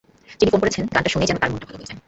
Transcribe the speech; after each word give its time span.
যিনি 0.39 0.49
ফোন 0.53 0.61
করেছেন, 0.63 0.83
গানটা 0.93 1.09
শুনেই 1.13 1.29
যেন 1.29 1.37
তাঁর 1.41 1.49
মনটা 1.51 1.67
ভালো 1.69 1.77
হয়ে 1.79 1.89
যায়। 1.89 1.97